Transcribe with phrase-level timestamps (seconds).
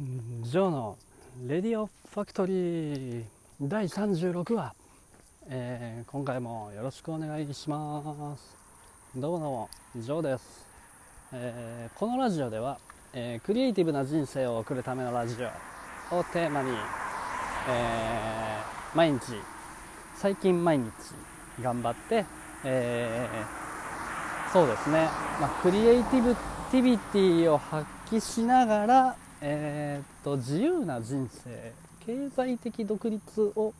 [0.00, 0.96] ジョーの
[1.46, 3.24] レディオファクトリー
[3.60, 4.72] 第36話、
[5.50, 8.56] えー今回もよろしくお願いします。
[9.14, 10.64] どうもどうもジョーです、
[11.34, 12.78] えーこのラジオでは、
[13.12, 15.36] えークリエイティブな人生を送るためのラジ
[16.10, 19.20] オをテーマに、えー毎日
[20.16, 20.90] 最近毎日
[21.60, 22.24] 頑張って、
[22.64, 26.34] えーそうですね、まあ、クリエイティブ
[26.70, 31.72] ティビティを発揮しながら、えーっと自由な人生
[32.04, 33.72] 経済的独立を、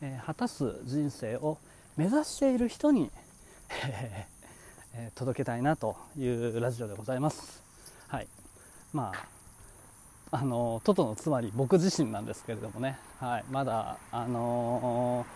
[0.00, 1.58] えー果たす人生を
[1.96, 3.10] 目指している人に、
[3.86, 7.62] えー届けたいなというラジオでございます。
[8.08, 8.28] はい、
[8.92, 9.12] ま
[10.30, 15.26] ああのトトのつまり僕自身なんですけれどもね、はい、まだあの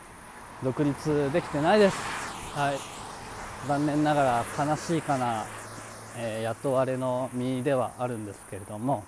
[0.63, 1.97] 独立できてないです。
[2.55, 2.79] はい。
[3.69, 5.47] 残念ながら悲しいかな、
[6.17, 9.05] えー雇われの身ではあるんですけれども、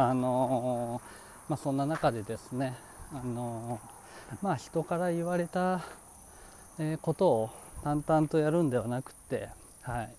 [0.00, 1.00] あの
[1.48, 2.76] まあ、そんな中でですね、
[3.12, 3.80] あの
[4.42, 5.80] まあ、人から言われた、
[6.78, 7.50] えーことを
[7.82, 9.48] 淡々とやるんではなくて、
[9.82, 10.14] はい。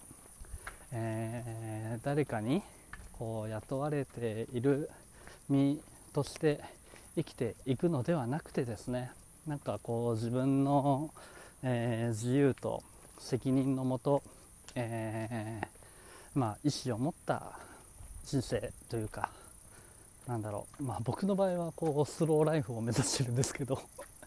[0.91, 2.61] えー誰かに
[3.13, 4.89] こう雇われている
[5.47, 5.79] 身
[6.11, 6.59] として
[7.15, 9.11] 生きていくのではなくてですね
[9.47, 11.09] なんかこう自分の、
[11.63, 12.83] えー自由と
[13.17, 14.23] 責任のもと、
[14.75, 17.53] えーまあ、意思を持った
[18.25, 19.29] 人生というか
[20.29, 23.81] なんだろう、まあ、僕の場合はこうスローライフを目指してるんですけど、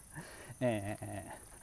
[0.59, 0.97] え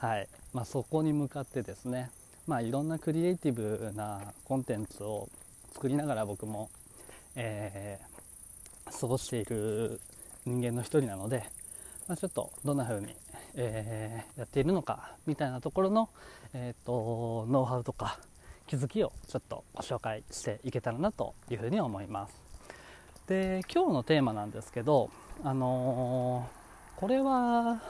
[0.01, 0.29] ーはい。
[0.55, 2.11] まあ、そこに向かってですね、
[2.47, 5.29] まあ、いろんなクリエイティブなコンテンツを
[5.75, 6.71] 作りながら僕も、
[7.37, 8.11] えー
[8.99, 10.01] 過ごしている
[10.45, 11.45] 人間の一人なので、
[12.09, 13.15] まあ、ちょっとどんな風に、
[13.55, 16.09] えーやっているのかみたいなところの、
[16.55, 18.19] えー、とノウハウとか
[18.67, 22.50] 気づきをちょっとご紹介していけたらなというふうに思います。
[23.31, 25.09] で今日のテーマなんですけど、
[25.45, 27.81] あのーこれは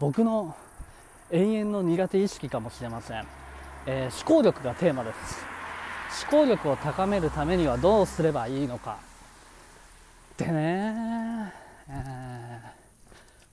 [0.00, 0.56] 僕の
[1.30, 3.24] 永遠の苦手意識かもしれません、
[3.86, 5.44] えー思考力がテーマです。
[6.28, 8.98] 思考力を高めるためにはどうすればいいのか。
[10.36, 11.52] でね、
[11.88, 12.70] えー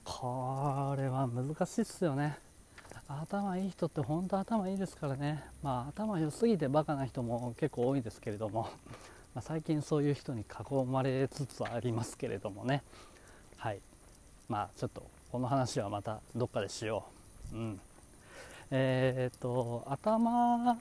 [0.04, 2.40] これは難しいっすよね。
[3.08, 5.44] 頭いい人って本当頭いいですからね。
[5.62, 8.70] まあ頭良すぎてバカな人も結構多いですけれども、
[9.38, 12.82] まあ、最近そういう人に囲まれつつありますけれどもね。
[13.58, 13.78] はい。
[14.50, 17.06] まあちょっとこの話はまたどっかでしよ
[17.54, 17.56] う。
[17.56, 17.80] うん。
[18.72, 20.76] えー、と頭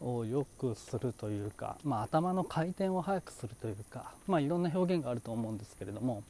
[0.00, 6.24] を良くするというか、まあ、頭の回転を速くするというか、まあ、いろんな表現があると思うんですけれども、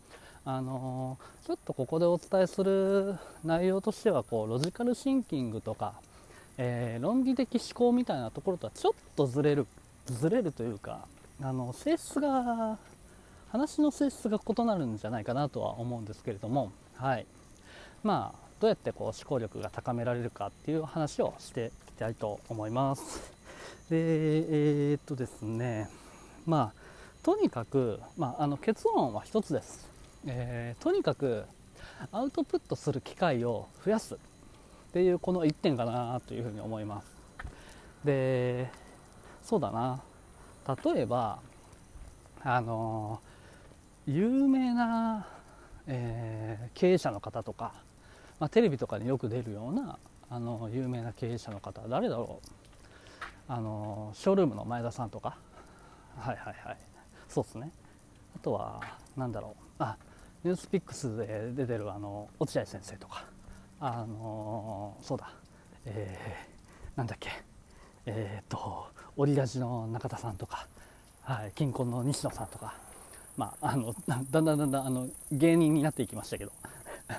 [0.44, 5.94] あのーちょっとここでお伝えする内容としてはこうロジカルシンキングとか、
[6.58, 9.66] えー論理的思考みたいなところとはちょっとずれる
[10.04, 11.06] ずれるというか
[11.42, 12.78] あの性質が
[13.50, 17.26] 話の性質が異なるんじゃないかなとは思うんですけれども、はい、
[18.02, 23.32] まあどうやってこう思考力が高められるかっていう話をしていきたいと思います。
[23.90, 23.96] で
[24.90, 25.88] えーっとですね。
[26.46, 26.82] まあ
[27.22, 29.88] とにかく、まあ、あの結論は一つです、
[30.26, 31.44] えーとにかく
[32.12, 34.14] アウトプットする機会を増やす。
[34.14, 34.16] っ
[34.94, 37.06] ていうこの1点かなというふうに思います。
[38.04, 38.70] で
[39.42, 40.00] そうだな。
[40.66, 41.40] 例えば
[42.42, 43.20] あの
[44.06, 45.26] 有名な、
[45.86, 47.72] えー経営者の方とか、
[48.40, 49.98] まあ、テレビとかによく出るような
[50.28, 52.48] あの有名な経営者の方誰だろう。
[53.46, 55.36] あのショールームの前田さんとか。
[56.16, 56.78] はいはいはい。
[57.28, 57.70] そうですね。
[58.34, 58.80] あとは
[59.16, 59.62] なんだろう。
[59.78, 59.96] あ
[60.42, 63.24] ニュースピックスで出てるあの落合先生とか。
[63.80, 65.30] あのそうだ。
[65.84, 67.30] えー、なんだっけ。
[68.06, 70.66] えー、っとオリラジの中田さんとか、
[71.22, 72.74] はい、金婚の西野さんとか
[73.36, 76.52] まあ、あのだ だんだんだんだんあの芸人になっていきましたけど。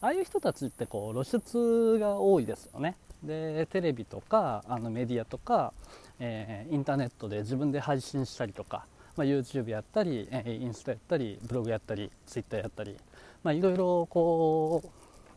[0.00, 2.96] ああいう人たちってこう露出が多いですよね。
[3.22, 5.72] でテレビとかあのメディアとか、
[6.18, 8.86] えーインターネットで自分で配信したりとか、
[9.16, 12.96] まあ、YouTube やったり、えーインスタやったりブログやったり Twitter やったり、
[13.42, 14.82] まあ、いろいろこ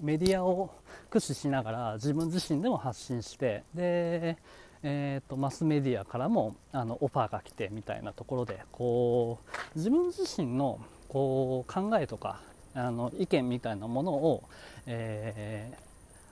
[0.02, 0.70] うメディアを
[1.10, 4.38] 駆使しながら自分自身でも発信してで、
[4.84, 9.40] えー、とマスメディアからもあのオファーが来てみたいなところでこ
[9.76, 10.80] う自分自身の
[11.10, 12.42] こう考えとか
[12.74, 14.44] あの意見みたいなものを、
[14.86, 15.88] えー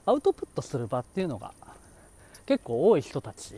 [0.07, 1.51] アウトプットする場っていうのが
[2.45, 3.55] 結構多い人たち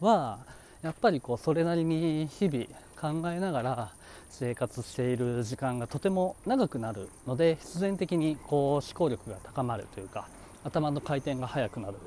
[0.00, 0.38] は
[0.80, 2.64] やっぱりこうそれなりに日々
[2.98, 3.92] 考えながら
[4.30, 10.28] 生活している時間がとても長くなるので必然的にこう思考力が高まるというか
[10.64, 11.98] 頭の回転が速くなる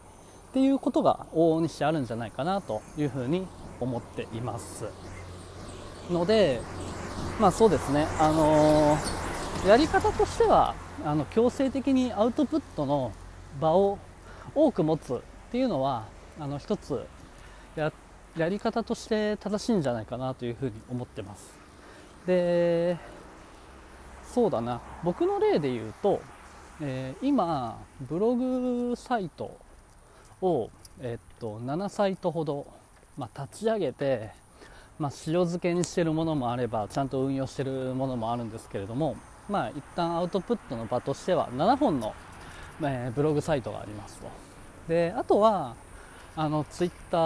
[0.56, 3.46] っていうことが往々にしてあるんじゃないかなというふうに
[3.81, 4.86] 思っています
[6.10, 6.62] ので
[7.42, 10.74] まあそうですね、あのー、やり方としては
[11.04, 13.12] あの強制的にアウトプットの
[13.60, 14.00] 場を
[14.56, 15.19] 多く持つっ
[15.52, 16.06] ていうのは
[16.40, 17.06] あの一つ
[17.75, 17.92] や
[18.38, 21.54] やり方として正しいんじゃないかなというふうに思ってます。
[22.25, 22.98] で
[24.24, 24.80] そうだな。
[25.04, 26.22] 僕の例で言うと、
[26.80, 29.65] えー、今ブログサイト
[30.45, 30.69] を、
[31.01, 32.68] えっと7サイトほど、
[33.18, 34.31] まあ、立ち上げて
[34.97, 39.18] まあ、塩漬けにしてるものもあればちゃんと運用してるものもあるんですけれども
[39.50, 42.13] まあ一旦アウトプットの場としては7本の、
[42.81, 44.27] えー、ブログサイトがありますと。
[44.88, 45.75] であとは
[46.38, 47.19] あのツイッター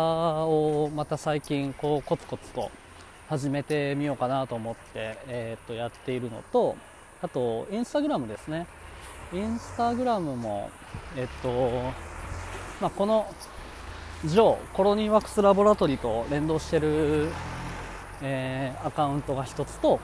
[0.45, 2.71] をまた最近こうコツコツと
[3.27, 6.75] 始めてみようかなと思って、えー、っとやっているのと
[7.21, 8.65] あとインスタグラムですね。
[9.31, 10.71] インスタグラムも
[11.15, 12.08] えっと
[12.81, 13.27] まあ、この
[14.25, 17.29] ジョーコロニーワックスラボラトリーと連動してる
[18.21, 20.01] えー、アカウントが1つと、ま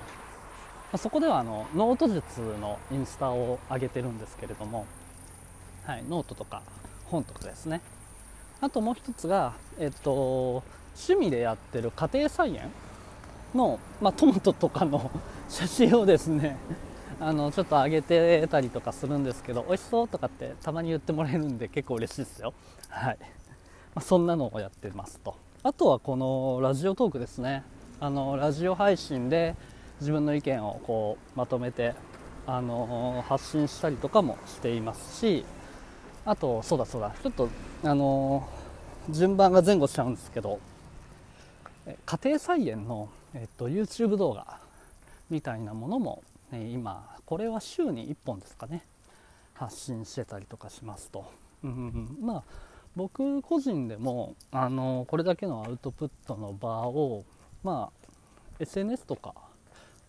[0.94, 4.86] あ、そこではあのノート術のインスタを上げてるんですけれども、
[5.86, 6.62] はい、ノートとか
[7.06, 7.81] 本とかですね。
[8.62, 10.63] あともう1つが、えっと、
[10.95, 12.72] 趣味でやってる家庭菜園
[13.54, 15.12] の、まあ、トマトとかの
[15.50, 16.57] 写真をですね
[17.19, 22.53] あのちょっと上げてたりとかするんですけど美味しそうとかってたまに言ってもらえるんで結構嬉しいですよ。
[22.89, 23.25] はい、ま
[23.95, 25.35] あ、そんなのをやってますと。
[25.63, 27.63] あとはこのラジオトークですね。
[28.00, 29.56] あのラジオ配信で
[30.01, 31.95] 自分の意見をこうまとめて
[32.45, 35.45] あの発信したりとかもしていますし
[36.25, 37.12] あとそうだそうだ。
[37.23, 37.50] ちょっと
[37.83, 38.47] あの
[39.09, 40.59] 順番が前後しちゃうんですけど
[42.06, 44.59] 家庭菜園の、えっと、YouTube 動画
[45.29, 46.23] みたいなものも、
[46.56, 48.86] ね、今これは週に1本ですかね
[49.54, 51.25] 発信してたりとかしますと、
[51.63, 52.44] うん、まあ
[52.96, 57.25] 僕個人でもあのこれだけのアウトプットの場を
[57.63, 58.07] まあ
[58.60, 59.34] SNS とか、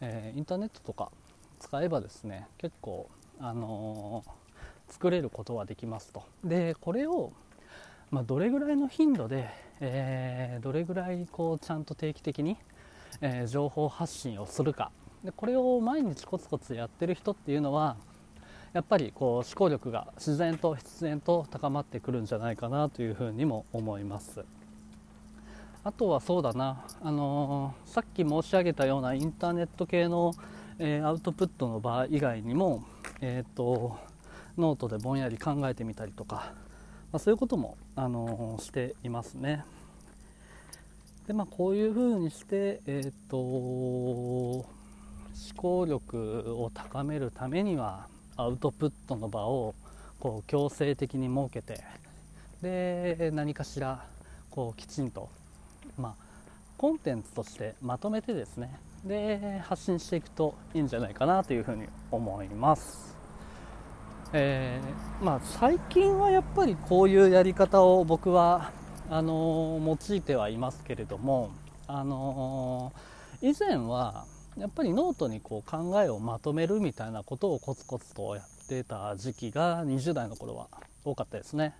[0.00, 1.10] えー、インターネットとか
[1.58, 3.08] 使えばですね結構
[3.40, 6.22] あのー、作れることはできますと。
[6.44, 7.32] でこれを、
[8.10, 9.50] まあ、どれぐらいの頻度で、
[9.80, 12.56] えー、どれぐらいこうちゃんと定期的に、
[13.20, 14.90] え情報発信をするか。
[15.26, 17.96] でこれを毎日コツコツやってる人っていうのは
[18.72, 24.44] やっぱりこう思考力が自然と必然と高まってくるんじゃないかなというふうにも思います。
[25.82, 30.32] あとはそうだな、あのー、さっき申し上げたようなインターネット系の、
[30.78, 32.84] えー、アウトプットの場合以外にも、
[33.20, 33.96] えーと、
[34.58, 36.52] ノートでぼんやり考えてみたりとか、
[37.12, 39.64] まあ、そういうことも、あのー、していますね。
[41.26, 44.75] でまあ、こういうふうにして、えーと、
[45.52, 48.06] 思考力を高めるためには
[48.36, 49.74] アウトプットの場を
[50.18, 51.84] こう強制的に設けて
[52.62, 54.04] で何かしら
[54.50, 55.28] こうきちんと
[55.96, 56.14] まあ、
[56.76, 63.16] コンテンツとしてまとめてですねで発信していくといいんじゃないかなというふうに思います、
[64.32, 68.72] えー、まあ、最近はやっぱりこういうやり方を僕は
[69.08, 71.50] あのー、用いてはいますけれども、
[71.86, 74.24] あのー、以前は
[74.58, 80.68] やっぱりノートにこう考えをまとめるみたいなことをコツコツとやってた時期が20代の頃は
[81.04, 81.74] 多かったですね。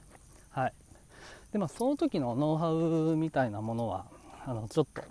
[0.51, 0.73] はい、
[1.53, 4.05] でまあその時のノウハウみたいなものは
[4.45, 5.03] あのちょっと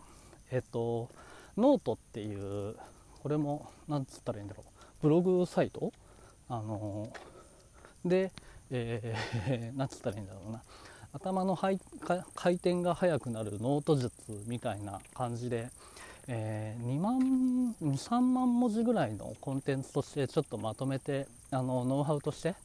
[0.52, 1.10] えっ、と
[1.58, 2.76] ノートっていう
[3.24, 4.72] これも何つったらいいんだろう。
[5.02, 5.92] ブログサイト？
[6.48, 7.12] あの
[8.06, 8.32] で、
[8.70, 10.62] えー、 つったらいいんだろうな。
[11.14, 11.80] 頭の回
[12.56, 14.12] 転が速くなるノート術
[14.48, 15.70] みたいな感じで、
[16.28, 22.56] えー、2万23万文字ぐらいのコンテンツとしてちょっとまとめてあのノウハウとして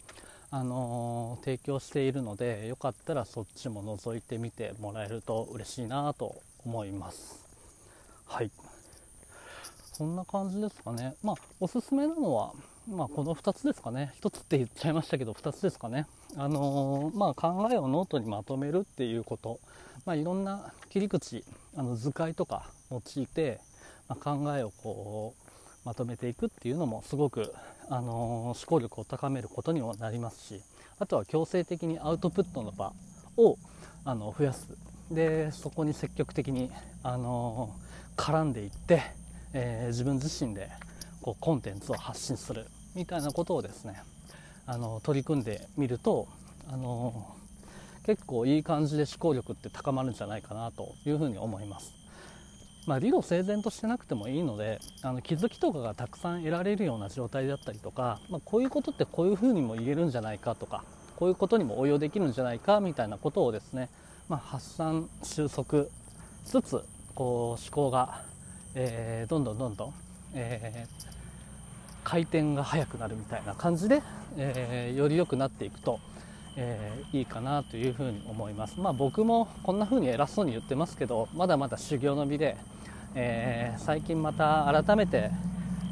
[0.51, 7.45] あのー、提供しているのでよかったらそっちも覗いてみてもらえると嬉しいなと思います。
[8.27, 8.51] はい。
[9.93, 11.15] そんな感じですかね。
[11.23, 12.53] まあおすすめなのは
[12.91, 14.13] まあ、この2つですかね。
[14.21, 16.07] 1つって言っちゃいましたけど2つですかね。
[16.37, 19.61] あのー、まあ、考えをノートにまとめるっていうこと、
[20.05, 21.45] まあ、いろんな切り口
[21.77, 23.61] あの図解とか用いて、
[24.09, 27.55] まあ、考えをこうまとめていくっていうのもすごく、
[27.89, 30.63] あの思考力を高めることにもなりますし
[31.01, 32.93] あとは強制的にアウトプットの場
[33.37, 33.57] を
[34.05, 34.69] あの増やす。
[35.11, 36.73] でそこに積極的に、
[37.05, 37.73] あの
[38.17, 39.03] 絡んでいって、
[39.53, 40.69] えー、自分自身で
[41.23, 42.67] こうコンテンツを発信する。
[42.95, 44.03] みたいなことをですね
[44.67, 46.29] あの取り組んでみると、
[46.69, 47.27] あの
[48.07, 51.93] 結構いい感じで思考力って高まるんじゃないかなというふうに思います。
[52.87, 60.83] まあ、理路整然としてなくてもいいのであの気づきとかがたくさん得られるような状態だったりとか、まあ、こういうことってこういうふうにも言えるんじゃないかとか
[61.17, 63.91] こういうことにも応用できるんじゃないかみたいなことをですね、
[64.29, 65.85] まあ、発散収束
[66.45, 68.23] しつつこう思考が、
[68.75, 69.95] えー、どんどんどんどん
[70.33, 71.20] えー、
[72.11, 74.03] 回転が速くなるみたいな感じで、
[74.37, 76.01] えー、より良くなっていくと、
[76.57, 78.81] えー、いいかなというふうに思います。
[78.81, 82.57] まあ、僕もこんな風に偉そうに言ってますけどまだまだ修行の身で、
[83.15, 85.31] え最近また改めて、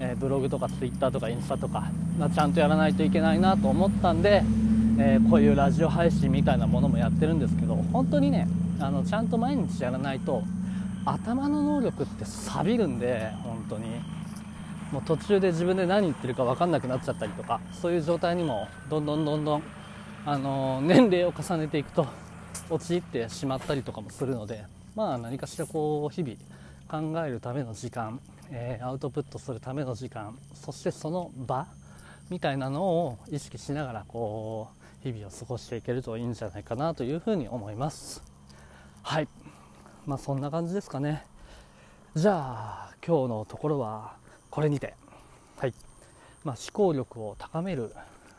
[0.00, 4.42] えブログとかツイッターとかインスタとか、まあ、ちゃんとやらないといけないなと思ったんで、
[4.98, 8.48] えこういうラジオ配信みたいなものもやってるんですけど本当にね
[8.80, 10.42] あのちゃんと毎日やらないと
[11.04, 14.17] 頭の能力って錆びるんで本当に
[14.92, 19.62] もう途中で自分で何言ってるか分かんなくなっちゃったりとかそういう状態にもどんどんどんどん、
[20.24, 22.06] あの年齢を重ねていくと
[22.70, 24.64] 陥ってしまったりとかもするので
[24.94, 31.66] まあ何かしらこう日々考えるための時間、えー、アウトプットするための時間そしてその場
[32.30, 38.22] みたいなのを意識しながらこう日々を過ごしていけるといいんじゃないかなというふうに思います。
[39.02, 39.28] はい。
[40.06, 41.24] まあそんな感じですかね。
[42.14, 44.16] じゃあ今日のところは
[44.50, 44.94] これにて、
[45.56, 45.74] はい。
[46.44, 47.92] まあ、思考力を高める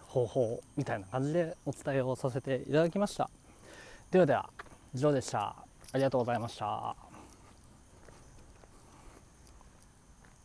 [0.07, 3.29] 方法みたいな感じでお伝えをさせていただきました。
[4.11, 4.49] ではでは
[4.93, 5.55] 以上でした。
[5.91, 7.08] ありがとうございました